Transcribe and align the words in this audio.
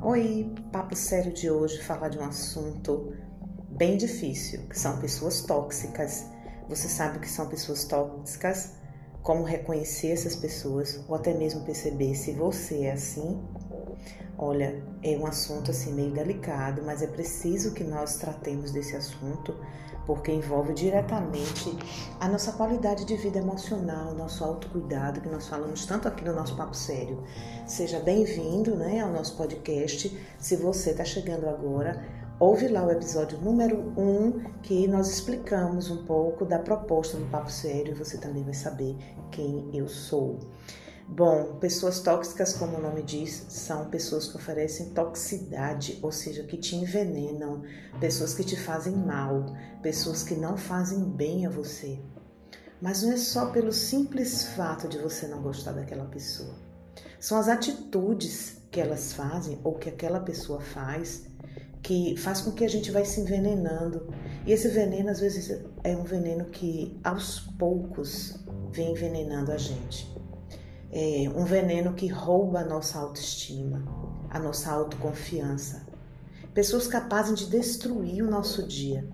Oi, 0.00 0.54
papo 0.70 0.94
sério 0.94 1.32
de 1.32 1.50
hoje 1.50 1.82
falar 1.82 2.08
de 2.08 2.16
um 2.20 2.24
assunto 2.24 3.12
bem 3.68 3.96
difícil, 3.96 4.60
que 4.68 4.78
são 4.78 4.96
pessoas 5.00 5.40
tóxicas. 5.40 6.24
Você 6.68 6.88
sabe 6.88 7.18
o 7.18 7.20
que 7.20 7.28
são 7.28 7.48
pessoas 7.48 7.84
tóxicas? 7.84 8.74
Como 9.24 9.42
reconhecer 9.42 10.12
essas 10.12 10.36
pessoas 10.36 11.04
ou 11.08 11.16
até 11.16 11.34
mesmo 11.34 11.64
perceber 11.64 12.14
se 12.14 12.30
você 12.30 12.84
é 12.84 12.92
assim? 12.92 13.42
Olha, 14.36 14.82
é 15.02 15.16
um 15.16 15.26
assunto 15.26 15.70
assim 15.70 15.92
meio 15.92 16.12
delicado, 16.12 16.82
mas 16.84 17.02
é 17.02 17.06
preciso 17.06 17.74
que 17.74 17.82
nós 17.82 18.16
tratemos 18.18 18.70
desse 18.70 18.94
assunto 18.94 19.54
porque 20.08 20.32
envolve 20.32 20.72
diretamente 20.72 21.76
a 22.18 22.26
nossa 22.26 22.52
qualidade 22.52 23.04
de 23.04 23.14
vida 23.14 23.40
emocional, 23.40 24.14
nosso 24.14 24.42
autocuidado, 24.42 25.20
que 25.20 25.28
nós 25.28 25.46
falamos 25.46 25.84
tanto 25.84 26.08
aqui 26.08 26.24
no 26.24 26.34
nosso 26.34 26.56
Papo 26.56 26.74
Sério. 26.74 27.22
Seja 27.66 28.00
bem-vindo 28.00 28.74
né, 28.74 29.00
ao 29.00 29.12
nosso 29.12 29.36
podcast. 29.36 30.18
Se 30.38 30.56
você 30.56 30.92
está 30.92 31.04
chegando 31.04 31.46
agora, 31.46 32.02
ouve 32.40 32.68
lá 32.68 32.86
o 32.86 32.90
episódio 32.90 33.38
número 33.38 33.92
1, 33.98 34.00
um, 34.00 34.44
que 34.62 34.88
nós 34.88 35.10
explicamos 35.10 35.90
um 35.90 36.06
pouco 36.06 36.46
da 36.46 36.58
proposta 36.58 37.18
do 37.18 37.26
Papo 37.26 37.52
Sério 37.52 37.92
e 37.92 37.94
você 37.94 38.16
também 38.16 38.42
vai 38.42 38.54
saber 38.54 38.96
quem 39.30 39.68
eu 39.74 39.88
sou. 39.88 40.38
Bom, 41.10 41.56
pessoas 41.58 42.00
tóxicas, 42.00 42.52
como 42.52 42.76
o 42.76 42.82
nome 42.82 43.02
diz, 43.02 43.46
são 43.48 43.88
pessoas 43.88 44.28
que 44.28 44.36
oferecem 44.36 44.90
toxicidade, 44.90 45.98
ou 46.02 46.12
seja, 46.12 46.44
que 46.44 46.58
te 46.58 46.76
envenenam, 46.76 47.62
pessoas 47.98 48.34
que 48.34 48.44
te 48.44 48.56
fazem 48.56 48.94
mal, 48.94 49.46
pessoas 49.82 50.22
que 50.22 50.34
não 50.34 50.58
fazem 50.58 51.02
bem 51.02 51.46
a 51.46 51.50
você. 51.50 51.98
Mas 52.80 53.02
não 53.02 53.12
é 53.12 53.16
só 53.16 53.46
pelo 53.46 53.72
simples 53.72 54.44
fato 54.48 54.86
de 54.86 54.98
você 54.98 55.26
não 55.26 55.40
gostar 55.40 55.72
daquela 55.72 56.04
pessoa. 56.04 56.54
São 57.18 57.38
as 57.38 57.48
atitudes 57.48 58.58
que 58.70 58.78
elas 58.78 59.14
fazem 59.14 59.58
ou 59.64 59.76
que 59.76 59.88
aquela 59.88 60.20
pessoa 60.20 60.60
faz 60.60 61.26
que 61.82 62.16
faz 62.18 62.42
com 62.42 62.52
que 62.52 62.64
a 62.64 62.68
gente 62.68 62.90
vai 62.90 63.06
se 63.06 63.20
envenenando. 63.20 64.12
E 64.46 64.52
esse 64.52 64.68
veneno 64.68 65.08
às 65.08 65.20
vezes 65.20 65.58
é 65.82 65.96
um 65.96 66.04
veneno 66.04 66.44
que 66.44 67.00
aos 67.02 67.40
poucos 67.58 68.38
vem 68.70 68.92
envenenando 68.92 69.50
a 69.50 69.56
gente 69.56 70.17
é, 70.90 71.30
um 71.34 71.44
veneno 71.44 71.94
que 71.94 72.06
rouba 72.06 72.60
a 72.60 72.64
nossa 72.64 72.98
autoestima, 72.98 73.84
a 74.30 74.38
nossa 74.38 74.70
autoconfiança. 74.70 75.86
Pessoas 76.54 76.86
capazes 76.86 77.38
de 77.38 77.46
destruir 77.46 78.22
o 78.22 78.30
nosso 78.30 78.66
dia. 78.66 79.08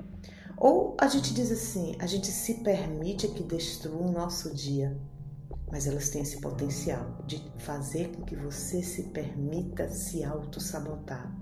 Ou 0.57 0.97
a 0.99 1.09
gente 1.09 1.35
diz 1.35 1.51
assim, 1.51 1.97
a 1.99 2.07
gente 2.07 2.29
se 2.29 2.55
permite 2.63 3.29
que 3.29 3.43
destrua 3.43 4.07
o 4.07 4.13
nosso 4.13 4.55
dia, 4.55 4.97
mas 5.71 5.87
elas 5.87 6.09
têm 6.11 6.23
esse 6.23 6.41
potencial 6.41 7.19
de 7.27 7.45
fazer 7.59 8.09
com 8.15 8.23
que 8.23 8.37
você 8.37 8.83
se 8.83 9.05
permita 9.05 9.89
se 9.89 10.23
auto-sabotar. 10.23 11.37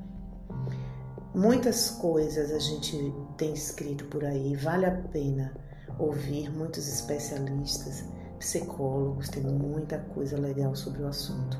Muitas 1.34 1.90
coisas 1.90 2.50
a 2.50 2.58
gente 2.58 2.96
tem 3.36 3.52
escrito 3.52 4.06
por 4.06 4.24
aí, 4.24 4.56
vale 4.56 4.86
a 4.86 4.90
pena 4.90 5.54
ouvir 5.98 6.50
muitos 6.50 6.88
especialistas 6.88 8.04
psicólogos, 8.42 9.28
tem 9.28 9.44
muita 9.44 9.98
coisa 9.98 10.36
legal 10.36 10.74
sobre 10.74 11.02
o 11.02 11.06
assunto. 11.06 11.56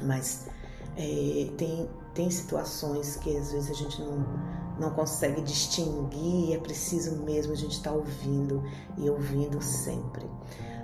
Mas 0.00 0.46
é, 0.96 1.50
tem, 1.58 1.88
tem 2.14 2.30
situações 2.30 3.16
que 3.16 3.36
às 3.36 3.52
vezes 3.52 3.70
a 3.70 3.74
gente 3.74 4.00
não, 4.00 4.24
não 4.80 4.90
consegue 4.90 5.42
distinguir, 5.42 6.54
é 6.54 6.58
preciso 6.58 7.16
mesmo 7.22 7.52
a 7.52 7.56
gente 7.56 7.72
estar 7.72 7.90
tá 7.90 7.96
ouvindo 7.96 8.64
e 8.96 9.08
ouvindo 9.10 9.62
sempre. 9.62 10.24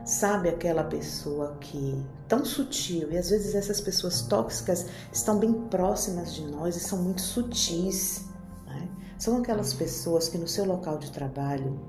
Sabe 0.04 0.50
aquela 0.50 0.84
pessoa 0.84 1.56
que 1.58 2.04
tão 2.28 2.44
sutil, 2.44 3.10
e 3.10 3.16
às 3.16 3.30
vezes 3.30 3.54
essas 3.54 3.80
pessoas 3.80 4.22
tóxicas 4.22 4.86
estão 5.10 5.38
bem 5.38 5.52
próximas 5.68 6.34
de 6.34 6.46
nós 6.46 6.76
e 6.76 6.80
são 6.80 7.02
muito 7.02 7.22
sutis. 7.22 8.26
Né? 8.66 8.88
São 9.18 9.38
aquelas 9.38 9.72
pessoas 9.72 10.28
que 10.28 10.36
no 10.36 10.46
seu 10.46 10.66
local 10.66 10.98
de 10.98 11.10
trabalho 11.10 11.80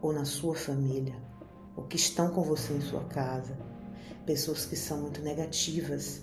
ou 0.00 0.12
na 0.12 0.24
sua 0.24 0.54
família 0.54 1.31
ou 1.76 1.84
que 1.84 1.96
estão 1.96 2.30
com 2.30 2.42
você 2.42 2.72
em 2.72 2.80
sua 2.80 3.04
casa, 3.04 3.56
pessoas 4.26 4.64
que 4.64 4.76
são 4.76 5.00
muito 5.00 5.20
negativas, 5.22 6.22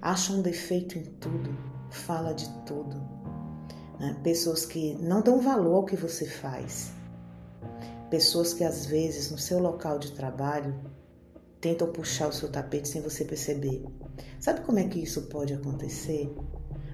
acham 0.00 0.36
um 0.36 0.42
defeito 0.42 0.98
em 0.98 1.04
tudo, 1.04 1.56
fala 1.90 2.32
de 2.32 2.48
tudo, 2.64 2.96
né? 3.98 4.16
pessoas 4.22 4.64
que 4.64 4.94
não 4.94 5.22
dão 5.22 5.40
valor 5.40 5.76
ao 5.76 5.84
que 5.84 5.96
você 5.96 6.26
faz, 6.26 6.92
pessoas 8.10 8.52
que 8.52 8.64
às 8.64 8.86
vezes 8.86 9.30
no 9.30 9.38
seu 9.38 9.58
local 9.58 9.98
de 9.98 10.12
trabalho 10.12 10.74
tentam 11.60 11.90
puxar 11.90 12.28
o 12.28 12.32
seu 12.32 12.48
tapete 12.48 12.88
sem 12.88 13.02
você 13.02 13.24
perceber. 13.24 13.84
Sabe 14.40 14.60
como 14.60 14.78
é 14.78 14.84
que 14.84 15.00
isso 15.02 15.22
pode 15.22 15.52
acontecer? 15.52 16.32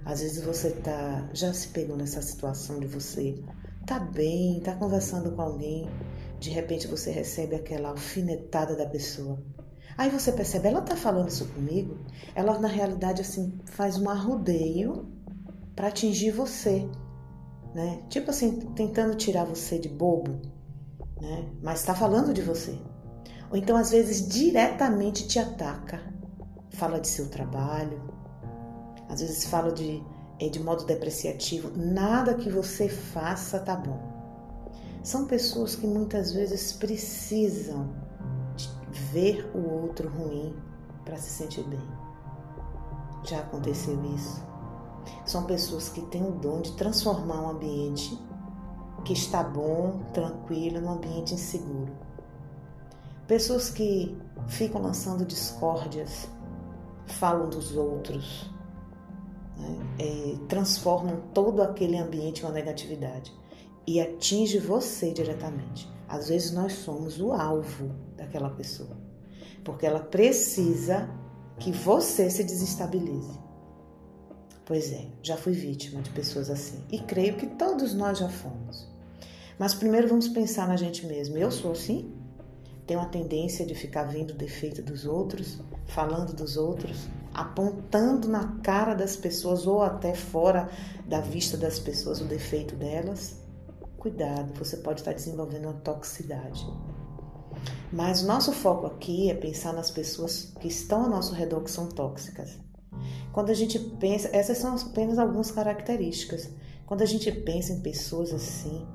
Às 0.04 0.21
vezes 0.21 0.42
você 0.42 0.71
tá 0.71 1.28
já 1.32 1.53
se 1.53 1.69
pegou 1.69 1.97
nessa 1.97 2.22
situação 2.22 2.81
de 2.81 2.86
você 2.86 3.42
tá 3.86 3.98
bem, 3.98 4.60
tá 4.60 4.75
conversando 4.75 5.32
com 5.32 5.42
alguém 5.42 5.88
de 6.44 6.50
repente 6.50 6.87
você 6.87 7.10
recebe 7.10 7.56
aquela 7.56 7.88
alfinetada 7.88 8.77
da 8.77 8.84
pessoa. 8.84 9.43
Aí 9.97 10.10
você 10.10 10.31
percebe, 10.31 10.69
ela 10.69 10.82
tá 10.82 10.94
falando 10.94 11.28
isso 11.28 11.49
comigo? 11.49 11.99
Ela 12.34 12.59
na 12.59 12.69
realidade 12.69 13.22
assim 13.22 13.59
faz 13.65 13.97
um 13.99 14.10
arrodeio 14.10 15.10
para 15.75 15.88
atingir 15.88 16.33
você, 16.33 16.87
né? 17.75 18.03
Tipo 18.10 18.31
assim, 18.31 18.60
tentando 18.75 19.15
tirar 19.15 19.44
você 19.44 19.78
de 19.78 19.88
bobo, 19.88 20.43
né? 21.19 21.50
Mas 21.62 21.81
está 21.81 21.94
falando 21.94 22.34
de 22.34 22.43
você. 22.43 22.78
Ou 23.50 23.56
então 23.56 23.75
às 23.77 23.91
vezes 23.91 24.28
diretamente 24.28 25.27
te 25.27 25.38
ataca, 25.38 26.03
fala 26.71 27.00
de 27.00 27.09
seu 27.09 27.31
trabalho, 27.31 28.03
às 29.09 29.21
vezes 29.21 29.47
fala 29.47 29.72
de 29.72 30.03
é, 30.38 30.49
de 30.50 30.62
modo 30.62 30.84
depreciativo, 30.84 31.71
nada 31.75 32.34
que 32.34 32.50
você 32.50 32.87
faça 32.87 33.59
tá 33.60 33.77
bom. 33.77 34.13
São 35.04 35.26
pessoas 35.26 35.76
que 35.76 35.87
muitas 35.87 36.32
vezes 36.32 36.72
precisam 36.72 37.91
ver 39.12 39.47
o 39.54 39.82
outro 39.82 40.09
ruim 40.09 40.56
para 41.04 41.19
se 41.19 41.28
sentir 41.28 41.62
bem. 41.65 41.87
Já 43.22 43.41
aconteceu 43.41 44.03
isso? 44.15 44.42
São 45.26 45.44
pessoas 45.44 45.91
que 45.91 46.00
têm 46.06 46.26
o 46.26 46.31
dom 46.31 46.62
de 46.62 46.72
transformar 46.72 47.42
um 47.42 47.50
ambiente 47.50 48.19
que 49.04 49.12
está 49.12 49.42
bom, 49.42 50.00
tranquilo, 50.15 50.81
num 50.81 50.92
ambiente 50.92 51.34
inseguro. 51.34 51.92
Pessoas 53.26 53.69
que 53.69 54.16
ficam 54.47 54.81
lançando 54.81 55.26
discórdias, 55.26 56.31
falam 57.04 57.50
dos 57.50 57.76
outros, 57.76 58.50
né? 59.59 59.76
é, 59.98 60.36
transformam 60.48 61.21
todo 61.34 61.60
aquele 61.60 61.98
ambiente 61.98 62.41
em 62.41 62.47
uma 62.47 62.53
negatividade 62.53 63.44
e 63.87 64.00
atinge 64.00 64.59
você 64.59 65.12
diretamente. 65.12 65.93
Às 66.09 66.28
vezes 66.28 66.53
nós 66.53 66.72
somos 66.75 67.21
o 67.21 67.33
alvo 67.33 67.91
daquela 68.17 68.50
pessoa, 68.50 68.97
porque 69.62 69.87
ela 69.87 70.00
precisa 70.00 71.09
que 71.59 71.72
você 71.72 72.31
se 72.31 72.45
desestabilize. 72.45 73.39
Pois 74.67 74.93
é, 74.93 75.06
já 75.22 75.37
fui 75.37 75.53
vítima 75.53 76.00
de 76.00 76.11
pessoas 76.11 76.49
assim 76.49 76.83
e 76.91 76.99
creio 76.99 77.37
que 77.37 77.47
todos 77.47 77.95
nós 77.95 78.19
já 78.19 78.28
fomos. 78.28 78.89
Mas 79.59 79.75
primeiro 79.75 80.09
vamos 80.09 80.28
pensar 80.28 80.66
na 80.66 80.77
gente 80.77 81.06
mesmo. 81.06 81.37
Eu 81.37 81.51
sou 81.51 81.72
assim? 81.72 82.12
Tenho 82.87 83.01
a 83.01 83.06
tendência 83.06 83.65
de 83.65 83.75
ficar 83.75 84.05
vendo 84.05 84.33
o 84.33 84.37
defeito 84.37 84.83
dos 84.83 85.06
outros, 85.06 85.59
falando 85.87 86.34
dos 86.34 86.56
outros, 86.56 87.09
apontando 87.33 88.28
na 88.28 88.59
cara 88.62 88.95
das 88.95 89.16
pessoas 89.16 89.66
ou 89.66 89.83
até 89.83 90.15
fora 90.15 90.69
da 91.06 91.21
vista 91.21 91.56
das 91.56 91.78
pessoas 91.78 92.21
o 92.21 92.25
defeito 92.25 92.75
delas 92.75 93.44
cuidado, 94.04 94.53
você 94.59 94.76
pode 94.76 95.00
estar 95.00 95.15
desenvolvendo 95.15 95.65
uma 95.65 95.81
toxicidade. 95.81 96.62
Mas 97.91 98.22
o 98.22 98.26
nosso 98.26 98.53
foco 98.53 98.87
aqui 98.87 99.31
é 99.31 99.34
pensar 99.34 99.72
nas 99.72 99.91
pessoas 99.91 100.53
que 100.60 100.68
estão 100.68 101.04
ao 101.04 101.09
nosso 101.09 101.33
redor 101.33 101.62
que 101.62 101.71
são 101.71 101.89
tóxicas. 101.89 102.59
Quando 103.33 103.48
a 103.48 103.54
gente 103.54 103.78
pensa, 103.78 104.28
essas 104.30 104.59
são 104.59 104.77
apenas 104.77 105.18
algumas 105.18 105.51
características. 105.51 106.51
Quando 106.84 107.01
a 107.01 107.06
gente 107.06 107.33
pensa 107.33 107.72
em 107.72 107.80
pessoas 107.80 108.30
assim, 108.34 108.86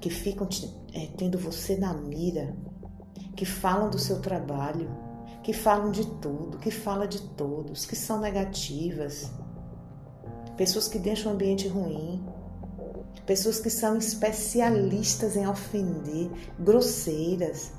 que 0.00 0.10
ficam 0.10 0.48
é, 0.92 1.06
tendo 1.16 1.38
você 1.38 1.76
na 1.76 1.94
mira, 1.94 2.56
que 3.36 3.44
falam 3.44 3.88
do 3.88 4.00
seu 4.00 4.20
trabalho, 4.20 4.90
que 5.44 5.52
falam 5.52 5.92
de 5.92 6.04
tudo, 6.04 6.58
que 6.58 6.72
falam 6.72 7.06
de 7.06 7.22
todos, 7.22 7.86
que 7.86 7.94
são 7.94 8.18
negativas, 8.18 9.30
pessoas 10.56 10.88
que 10.88 10.98
deixam 10.98 11.30
o 11.30 11.34
ambiente 11.36 11.68
ruim, 11.68 12.20
pessoas 13.26 13.60
que 13.60 13.70
são 13.70 13.96
especialistas 13.96 15.36
em 15.36 15.46
ofender, 15.46 16.30
grosseiras, 16.58 17.72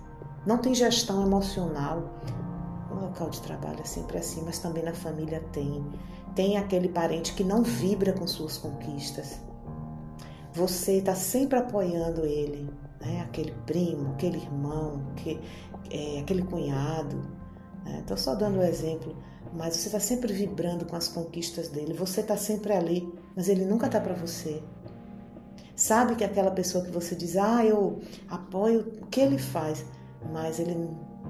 não 0.45 0.57
tem 0.57 0.73
gestão 0.73 1.23
emocional. 1.23 2.19
No 2.89 3.01
local 3.01 3.29
de 3.29 3.41
trabalho 3.41 3.81
é 3.81 3.85
sempre 3.85 4.17
assim, 4.17 4.41
mas 4.45 4.59
também 4.59 4.83
na 4.83 4.93
família 4.93 5.41
tem. 5.51 5.85
Tem 6.35 6.57
aquele 6.57 6.89
parente 6.89 7.33
que 7.33 7.43
não 7.43 7.63
vibra 7.63 8.13
com 8.13 8.27
suas 8.27 8.57
conquistas. 8.57 9.39
Você 10.53 10.97
está 10.97 11.15
sempre 11.15 11.59
apoiando 11.59 12.25
ele, 12.25 12.69
né? 13.01 13.21
aquele 13.21 13.51
primo, 13.65 14.13
aquele 14.13 14.37
irmão, 14.37 15.03
que, 15.15 15.39
é, 15.91 16.19
aquele 16.19 16.43
cunhado, 16.43 17.39
Estou 17.85 18.15
né? 18.15 18.21
só 18.21 18.35
dando 18.35 18.59
um 18.59 18.63
exemplo, 18.63 19.15
mas 19.53 19.75
você 19.75 19.87
está 19.87 19.99
sempre 19.99 20.33
vibrando 20.33 20.85
com 20.85 20.95
as 20.95 21.07
conquistas 21.07 21.69
dele. 21.69 21.93
Você 21.93 22.21
está 22.21 22.37
sempre 22.37 22.73
ali, 22.73 23.11
mas 23.35 23.49
ele 23.49 23.65
nunca 23.65 23.87
está 23.87 23.99
para 23.99 24.13
você. 24.13 24.61
Sabe 25.79 26.17
que 26.17 26.25
aquela 26.25 26.51
pessoa 26.51 26.83
que 26.83 26.91
você 26.91 27.15
diz, 27.15 27.37
ah, 27.37 27.65
eu 27.65 28.01
apoio 28.27 28.81
o 29.01 29.07
que 29.07 29.21
ele 29.21 29.37
faz, 29.37 29.85
mas 30.29 30.59
ele 30.59 30.75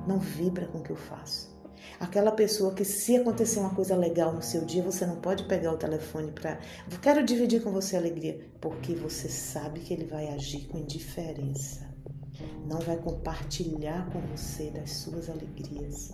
não 0.07 0.17
vibra 0.17 0.65
com 0.65 0.79
o 0.79 0.81
que 0.81 0.89
eu 0.89 0.95
faço. 0.95 1.55
Aquela 1.99 2.31
pessoa 2.31 2.73
que, 2.73 2.83
se 2.83 3.15
acontecer 3.15 3.59
uma 3.59 3.75
coisa 3.75 3.95
legal 3.95 4.33
no 4.33 4.41
seu 4.41 4.65
dia, 4.65 4.81
você 4.81 5.05
não 5.05 5.17
pode 5.17 5.43
pegar 5.43 5.71
o 5.71 5.77
telefone 5.77 6.31
para. 6.31 6.57
Quero 6.99 7.23
dividir 7.23 7.61
com 7.61 7.71
você 7.71 7.95
a 7.95 7.99
alegria, 7.99 8.39
porque 8.59 8.95
você 8.95 9.29
sabe 9.29 9.81
que 9.81 9.93
ele 9.93 10.05
vai 10.05 10.29
agir 10.29 10.65
com 10.67 10.79
indiferença. 10.79 11.87
Não 12.65 12.79
vai 12.79 12.97
compartilhar 12.97 14.09
com 14.09 14.19
você 14.35 14.71
das 14.71 14.93
suas 14.93 15.29
alegrias. 15.29 16.13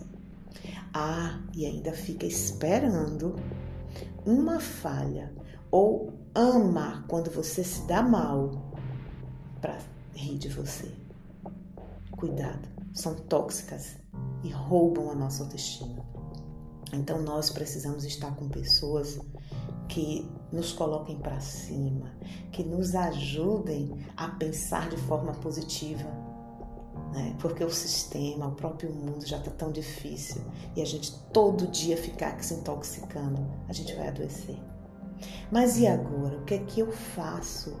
Ah, 0.92 1.40
e 1.54 1.64
ainda 1.64 1.92
fica 1.92 2.26
esperando 2.26 3.34
uma 4.26 4.60
falha 4.60 5.32
ou 5.70 6.25
ama 6.36 7.02
quando 7.08 7.30
você 7.30 7.64
se 7.64 7.80
dá 7.86 8.02
mal 8.02 8.50
para 9.60 9.78
rir 10.14 10.38
de 10.38 10.48
você. 10.48 10.92
Cuidado, 12.12 12.68
são 12.92 13.14
tóxicas 13.14 13.96
e 14.44 14.50
roubam 14.50 15.10
a 15.10 15.14
nossa 15.14 15.42
autoestima. 15.42 16.04
Então 16.92 17.22
nós 17.22 17.50
precisamos 17.50 18.04
estar 18.04 18.34
com 18.36 18.48
pessoas 18.48 19.18
que 19.88 20.30
nos 20.52 20.72
coloquem 20.72 21.18
para 21.18 21.40
cima, 21.40 22.12
que 22.52 22.62
nos 22.62 22.94
ajudem 22.94 24.06
a 24.16 24.28
pensar 24.28 24.90
de 24.90 24.96
forma 24.96 25.32
positiva. 25.32 26.08
Né? 27.12 27.34
Porque 27.40 27.64
o 27.64 27.70
sistema, 27.70 28.48
o 28.48 28.54
próprio 28.54 28.92
mundo 28.92 29.26
já 29.26 29.38
está 29.38 29.50
tão 29.50 29.72
difícil 29.72 30.42
e 30.76 30.82
a 30.82 30.84
gente 30.84 31.12
todo 31.32 31.66
dia 31.66 31.96
ficar 31.96 32.42
se 32.42 32.54
intoxicando, 32.54 33.46
a 33.68 33.72
gente 33.72 33.94
vai 33.94 34.08
adoecer. 34.08 34.75
Mas 35.50 35.78
e 35.78 35.86
agora? 35.86 36.38
O 36.38 36.44
que 36.44 36.54
é 36.54 36.58
que 36.58 36.80
eu 36.80 36.92
faço? 36.92 37.76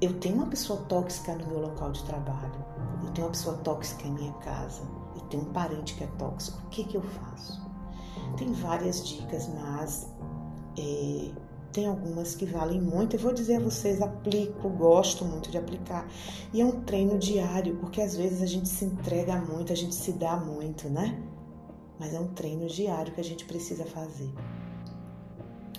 Eu 0.00 0.18
tenho 0.18 0.36
uma 0.36 0.46
pessoa 0.46 0.80
tóxica 0.82 1.34
no 1.34 1.46
meu 1.46 1.60
local 1.60 1.92
de 1.92 2.04
trabalho, 2.04 2.64
eu 3.02 3.10
tenho 3.12 3.26
uma 3.26 3.32
pessoa 3.32 3.56
tóxica 3.58 4.06
em 4.06 4.12
minha 4.12 4.32
casa 4.34 4.82
tem 5.34 5.40
um 5.40 5.52
parente 5.52 5.94
que 5.94 6.04
é 6.04 6.06
tóxico, 6.18 6.58
o 6.64 6.68
que, 6.68 6.84
que 6.84 6.96
eu 6.96 7.02
faço? 7.02 7.60
Tem 8.36 8.52
várias 8.52 9.06
dicas, 9.06 9.48
mas 9.48 10.08
é, 10.78 11.30
tem 11.72 11.86
algumas 11.86 12.34
que 12.34 12.46
valem 12.46 12.80
muito. 12.80 13.16
Eu 13.16 13.20
vou 13.20 13.32
dizer 13.32 13.56
a 13.56 13.60
vocês, 13.60 14.00
aplico, 14.00 14.68
gosto 14.68 15.24
muito 15.24 15.50
de 15.50 15.58
aplicar. 15.58 16.08
E 16.52 16.60
é 16.60 16.64
um 16.64 16.82
treino 16.82 17.18
diário, 17.18 17.76
porque 17.76 18.00
às 18.00 18.16
vezes 18.16 18.42
a 18.42 18.46
gente 18.46 18.68
se 18.68 18.84
entrega 18.84 19.36
muito, 19.36 19.72
a 19.72 19.76
gente 19.76 19.94
se 19.94 20.12
dá 20.12 20.36
muito, 20.36 20.88
né? 20.88 21.20
Mas 21.98 22.14
é 22.14 22.20
um 22.20 22.28
treino 22.28 22.66
diário 22.66 23.12
que 23.12 23.20
a 23.20 23.24
gente 23.24 23.44
precisa 23.44 23.84
fazer. 23.84 24.32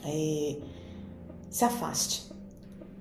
É, 0.03 0.57
se 1.49 1.65
afaste. 1.65 2.31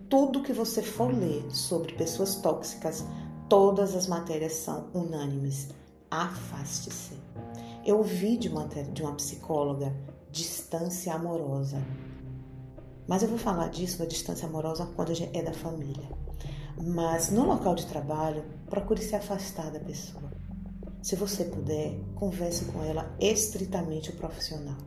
Tudo 0.09 0.43
que 0.43 0.53
você 0.53 0.83
for 0.83 1.13
ler 1.13 1.45
sobre 1.51 1.95
pessoas 1.95 2.37
tóxicas, 2.37 3.05
todas 3.49 3.95
as 3.95 4.07
matérias 4.07 4.53
são 4.55 4.89
unânimes 4.95 5.69
afaste-se. 6.15 7.15
Eu 7.85 7.99
ouvi 7.99 8.37
de 8.37 8.49
uma, 8.49 8.67
de 8.67 9.03
uma 9.03 9.15
psicóloga 9.15 9.95
distância 10.31 11.15
amorosa. 11.15 11.83
Mas 13.07 13.23
eu 13.23 13.29
vou 13.29 13.39
falar 13.39 13.69
disso 13.69 13.99
da 13.99 14.07
distância 14.07 14.49
amorosa 14.49 14.89
quando 14.95 15.13
é 15.33 15.43
da 15.43 15.53
família. 15.53 16.09
Mas 16.83 17.31
no 17.31 17.45
local 17.47 17.75
de 17.75 17.87
trabalho, 17.87 18.45
procure 18.69 19.03
se 19.03 19.15
afastar 19.15 19.71
da 19.71 19.81
pessoa. 19.81 20.33
Se 21.03 21.15
você 21.17 21.45
puder, 21.45 22.01
converse 22.15 22.65
com 22.67 22.83
ela 22.83 23.15
estritamente 23.21 24.11
o 24.11 24.17
profissional. 24.17 24.79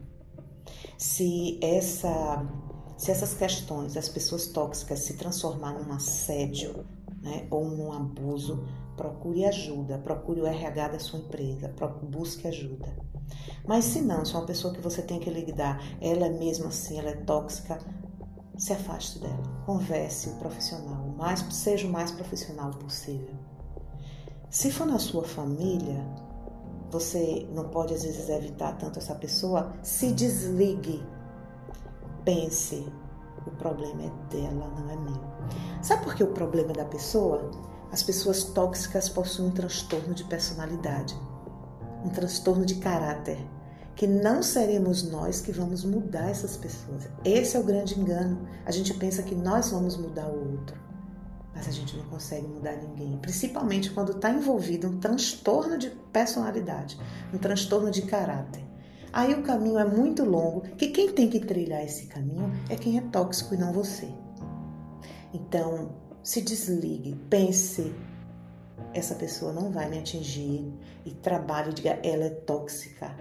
Se 0.98 1.60
essa 1.62 2.44
se 2.98 3.12
essas 3.12 3.34
questões 3.34 3.94
das 3.94 4.10
pessoas 4.10 4.48
tóxicas 4.48 5.00
se 5.00 5.14
transformar 5.16 5.74
num 5.74 5.94
assédio 5.94 6.86
né, 7.22 7.48
ou 7.52 7.70
num 7.70 7.92
abuso, 7.92 8.68
procure 8.96 9.46
ajuda, 9.46 10.00
procure 10.00 10.42
o 10.42 10.48
RH 10.48 10.88
da 10.90 11.00
sua 11.00 11.20
empresa, 11.20 11.74
busque 12.04 12.48
ajuda. 12.48 12.98
Mas 13.68 13.86
se 13.86 14.02
não, 14.02 14.26
se 14.26 14.34
é 14.34 14.38
uma 14.38 14.46
pessoa 14.46 14.74
que 14.74 14.82
você 14.82 15.02
tem 15.02 15.20
que 15.20 15.30
lidar, 15.30 15.82
ela 16.02 16.26
é 16.26 16.30
mesmo 16.30 16.68
assim, 16.68 16.98
ela 16.98 17.10
é 17.10 17.16
tóxica, 17.16 17.78
se 18.58 18.74
afaste 18.74 19.20
dela. 19.20 19.44
Converse 19.66 20.30
o 20.30 20.36
profissional, 20.38 21.08
mais, 21.18 21.42
seja 21.52 21.88
o 21.88 21.92
mais 21.92 22.12
profissional 22.12 22.72
possível. 22.72 23.36
Se 24.50 24.72
for 24.72 24.88
na 24.88 24.98
sua 24.98 25.24
família, 25.24 26.04
você 26.90 27.48
não 27.54 27.70
pode 27.70 27.94
às 27.94 28.04
vezes 28.04 28.30
evitar 28.30 28.78
tanto 28.78 28.98
essa 28.98 29.14
pessoa, 29.14 29.74
se 29.84 30.12
desligue. 30.14 31.04
Pense, 32.28 32.86
o 33.46 33.52
problema 33.52 34.04
é 34.04 34.36
dela, 34.36 34.70
não 34.78 34.90
é 34.92 34.98
meu. 34.98 35.22
Sabe 35.82 36.04
por 36.04 36.14
que 36.14 36.26
o 36.26 36.34
problema 36.34 36.72
é 36.72 36.76
da 36.76 36.84
pessoa? 36.84 37.50
As 37.90 38.04
pessoas 38.04 38.44
tóxicas 38.44 39.08
possuem 39.08 39.48
um 39.48 39.52
transtorno 39.52 40.14
de 40.14 40.26
personalidade, 40.26 41.18
um 42.04 42.10
transtorno 42.10 42.66
de 42.66 42.76
caráter, 42.76 43.38
que 43.96 44.06
não 44.06 44.44
seremos 44.44 45.10
nós 45.10 45.40
que 45.40 45.54
vamos 45.54 45.86
mudar 45.86 46.30
essas 46.30 46.58
pessoas. 46.58 47.08
Esse 47.24 47.56
é 47.56 47.62
o 47.62 47.64
grande 47.64 47.98
engano. 47.98 48.46
A 48.66 48.72
gente 48.72 48.94
pensa 48.96 49.24
que 49.24 49.34
nós 49.34 49.72
vamos 49.72 49.96
mudar 49.96 50.28
o 50.28 50.52
outro, 50.52 50.78
mas 51.56 51.66
a 51.66 51.72
gente 51.72 51.96
não 51.96 52.04
consegue 52.08 52.46
mudar 52.46 52.76
ninguém, 52.76 53.18
principalmente 53.20 53.92
quando 53.92 54.12
está 54.12 54.32
envolvido 54.32 54.90
um 54.90 55.00
transtorno 55.00 55.78
de 55.78 55.92
personalidade, 56.12 57.00
um 57.34 57.38
transtorno 57.38 57.90
de 57.90 58.02
caráter. 58.02 58.67
Aí 59.12 59.34
o 59.34 59.44
caminho 59.44 59.80
é 59.80 59.86
muito 59.86 60.24
longo, 60.24 60.62
que 60.62 60.88
quem 60.88 61.12
tem 61.12 61.30
que 61.30 61.40
trilhar 61.40 61.84
esse 61.84 62.08
caminho 62.08 62.52
é 62.70 62.76
quem 62.76 62.98
é 62.98 63.02
tóxico 63.02 63.54
e 63.54 63.58
não 63.58 63.72
você. 63.72 64.08
Então, 65.34 65.96
se 66.24 66.42
desligue, 66.42 67.16
pense, 67.30 67.94
essa 68.94 69.16
pessoa 69.16 69.54
não 69.54 69.72
vai 69.72 69.90
me 69.90 70.00
atingir 70.00 70.74
e 71.06 71.12
trabalhe, 71.12 71.74
diga, 71.74 72.00
ela 72.04 72.26
é 72.26 72.30
tóxica. 72.30 73.16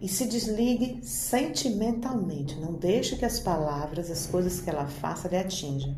E 0.00 0.08
se 0.08 0.26
desligue 0.26 1.00
sentimentalmente, 1.02 2.58
não 2.60 2.74
deixe 2.74 3.16
que 3.16 3.24
as 3.24 3.40
palavras, 3.40 4.10
as 4.10 4.26
coisas 4.26 4.60
que 4.60 4.68
ela 4.68 4.86
faça 4.86 5.28
lhe 5.28 5.36
atinjam. 5.36 5.96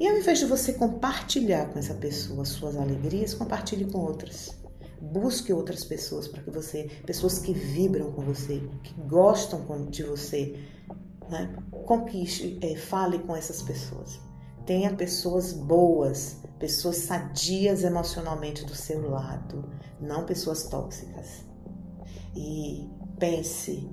E 0.00 0.08
ao 0.08 0.16
invés 0.16 0.40
de 0.40 0.46
você 0.46 0.72
compartilhar 0.72 1.66
com 1.66 1.78
essa 1.78 1.94
pessoa 1.94 2.44
suas 2.44 2.76
alegrias, 2.76 3.34
compartilhe 3.34 3.84
com 3.84 3.98
outras. 3.98 4.61
Busque 5.02 5.52
outras 5.52 5.84
pessoas 5.84 6.28
para 6.28 6.42
que 6.42 6.50
você, 6.50 6.88
pessoas 7.04 7.40
que 7.40 7.52
vibram 7.52 8.12
com 8.12 8.22
você, 8.22 8.62
que 8.84 8.94
gostam 9.02 9.60
de 9.90 10.04
você, 10.04 10.56
né? 11.28 11.56
conquiste, 11.84 12.58
é, 12.62 12.76
fale 12.76 13.18
com 13.18 13.34
essas 13.34 13.62
pessoas. 13.62 14.20
Tenha 14.64 14.94
pessoas 14.94 15.52
boas, 15.52 16.36
pessoas 16.60 16.98
sadias 16.98 17.82
emocionalmente 17.82 18.64
do 18.64 18.76
seu 18.76 19.10
lado, 19.10 19.68
não 20.00 20.24
pessoas 20.24 20.68
tóxicas. 20.68 21.44
E 22.36 22.88
pense, 23.18 23.90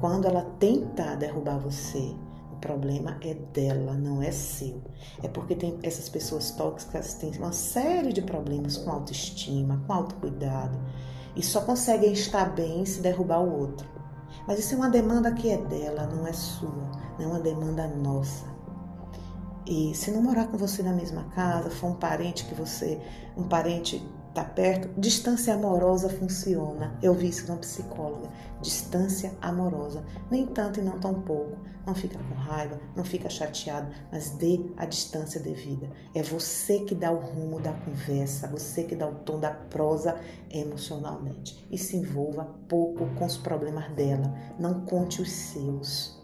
quando 0.00 0.26
ela 0.26 0.42
tentar 0.60 1.16
derrubar 1.16 1.58
você, 1.58 2.14
o 2.56 2.58
problema 2.58 3.18
é 3.20 3.34
dela, 3.34 3.92
não 3.94 4.22
é 4.22 4.30
seu. 4.30 4.82
É 5.22 5.28
porque 5.28 5.54
tem 5.54 5.78
essas 5.82 6.08
pessoas 6.08 6.50
tóxicas 6.50 7.14
têm 7.14 7.32
uma 7.36 7.52
série 7.52 8.12
de 8.12 8.22
problemas 8.22 8.78
com 8.78 8.90
autoestima, 8.90 9.82
com 9.86 9.92
autocuidado 9.92 10.78
e 11.36 11.42
só 11.42 11.60
conseguem 11.60 12.12
estar 12.12 12.54
bem 12.54 12.84
se 12.86 13.00
derrubar 13.00 13.40
o 13.40 13.60
outro. 13.60 13.86
Mas 14.48 14.58
isso 14.58 14.74
é 14.74 14.76
uma 14.78 14.88
demanda 14.88 15.32
que 15.32 15.50
é 15.50 15.58
dela, 15.58 16.06
não 16.06 16.26
é 16.26 16.32
sua, 16.32 16.90
não 17.18 17.24
é 17.24 17.26
uma 17.26 17.40
demanda 17.40 17.86
nossa. 17.88 18.46
E 19.66 19.94
se 19.94 20.10
não 20.10 20.22
morar 20.22 20.46
com 20.46 20.56
você 20.56 20.82
na 20.82 20.92
mesma 20.92 21.24
casa, 21.34 21.68
for 21.68 21.88
um 21.88 21.94
parente 21.94 22.44
que 22.44 22.54
você, 22.54 23.00
um 23.36 23.42
parente 23.42 24.02
tá 24.36 24.44
perto, 24.44 24.88
distância 25.00 25.54
amorosa 25.54 26.10
funciona. 26.10 26.98
Eu 27.02 27.14
vi 27.14 27.28
isso 27.28 27.46
numa 27.48 27.58
psicóloga. 27.58 28.28
Distância 28.60 29.32
amorosa. 29.40 30.04
Nem 30.30 30.46
tanto 30.46 30.78
e 30.78 30.82
não 30.82 31.00
tão 31.00 31.22
pouco. 31.22 31.56
Não 31.86 31.94
fica 31.94 32.18
com 32.18 32.34
raiva, 32.34 32.78
não 32.94 33.04
fica 33.04 33.30
chateado, 33.30 33.90
mas 34.12 34.30
dê 34.30 34.60
a 34.76 34.84
distância 34.84 35.40
devida. 35.40 35.88
É 36.14 36.22
você 36.22 36.80
que 36.80 36.94
dá 36.94 37.10
o 37.10 37.18
rumo 37.18 37.60
da 37.60 37.72
conversa, 37.72 38.48
você 38.48 38.82
que 38.82 38.94
dá 38.94 39.08
o 39.08 39.14
tom 39.20 39.40
da 39.40 39.52
prosa 39.52 40.20
emocionalmente. 40.50 41.66
E 41.70 41.78
se 41.78 41.96
envolva 41.96 42.44
pouco 42.68 43.06
com 43.14 43.24
os 43.24 43.38
problemas 43.38 43.88
dela. 43.92 44.34
Não 44.58 44.80
conte 44.80 45.22
os 45.22 45.30
seus. 45.30 46.20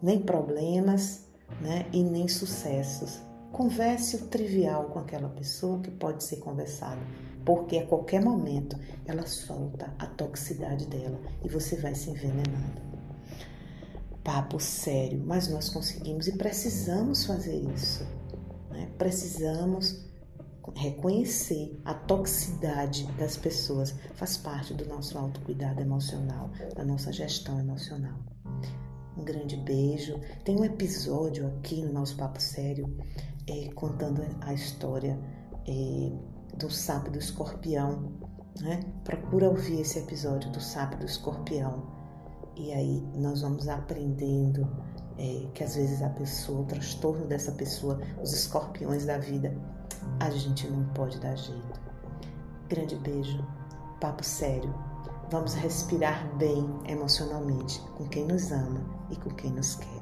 Nem 0.00 0.20
problemas, 0.20 1.26
né? 1.60 1.86
e 1.92 2.04
nem 2.04 2.28
sucessos. 2.28 3.20
Converse 3.50 4.14
o 4.16 4.26
trivial 4.28 4.84
com 4.84 5.00
aquela 5.00 5.28
pessoa 5.28 5.80
que 5.80 5.90
pode 5.90 6.22
ser 6.22 6.36
conversado, 6.36 7.00
porque 7.44 7.78
a 7.78 7.86
qualquer 7.86 8.22
momento 8.22 8.78
ela 9.06 9.26
solta 9.26 9.92
a 9.98 10.06
toxicidade 10.06 10.86
dela 10.86 11.20
e 11.44 11.48
você 11.48 11.76
vai 11.76 11.94
se 11.94 12.10
envenenando. 12.10 12.80
Papo 14.22 14.60
sério, 14.60 15.22
mas 15.24 15.48
nós 15.48 15.68
conseguimos 15.68 16.28
e 16.28 16.36
precisamos 16.36 17.24
fazer 17.24 17.56
isso. 17.74 18.06
Né? 18.70 18.88
Precisamos 18.98 20.08
reconhecer 20.74 21.80
a 21.84 21.94
toxicidade 21.94 23.04
das 23.18 23.36
pessoas 23.36 23.94
faz 24.14 24.36
parte 24.36 24.74
do 24.74 24.86
nosso 24.86 25.18
autocuidado 25.18 25.80
emocional, 25.80 26.50
da 26.76 26.84
nossa 26.84 27.12
gestão 27.12 27.58
emocional. 27.58 28.18
Um 29.16 29.24
grande 29.24 29.56
beijo. 29.56 30.20
Tem 30.44 30.56
um 30.56 30.64
episódio 30.64 31.46
aqui 31.48 31.82
no 31.82 31.92
nosso 31.92 32.16
Papo 32.16 32.40
Sério 32.40 32.96
é, 33.46 33.68
contando 33.74 34.22
a 34.40 34.54
história 34.54 35.18
é, 35.66 36.12
do 36.56 36.70
sapo 36.70 37.10
do 37.10 37.18
escorpião. 37.18 38.12
Né? 38.60 38.80
Procura 39.04 39.48
ouvir 39.48 39.80
esse 39.80 39.98
episódio 39.98 40.50
do 40.50 40.60
sapo 40.60 40.96
do 40.96 41.06
escorpião. 41.06 41.82
E 42.56 42.72
aí 42.72 43.02
nós 43.14 43.42
vamos 43.42 43.68
aprendendo 43.68 44.68
é, 45.16 45.46
que 45.54 45.62
às 45.62 45.76
vezes 45.76 46.02
a 46.02 46.10
pessoa, 46.10 46.60
o 46.60 46.64
transtorno 46.64 47.26
dessa 47.26 47.52
pessoa, 47.52 48.00
os 48.22 48.32
escorpiões 48.32 49.06
da 49.06 49.18
vida, 49.18 49.56
a 50.18 50.30
gente 50.30 50.68
não 50.68 50.84
pode 50.94 51.18
dar 51.20 51.36
jeito. 51.36 51.80
Grande 52.68 52.96
beijo, 52.96 53.44
papo 54.00 54.24
sério. 54.24 54.74
Vamos 55.30 55.54
respirar 55.54 56.36
bem 56.36 56.68
emocionalmente 56.88 57.80
com 57.96 58.08
quem 58.08 58.26
nos 58.26 58.50
ama 58.50 58.84
e 59.10 59.16
com 59.16 59.30
quem 59.30 59.50
nos 59.52 59.76
quer. 59.76 59.99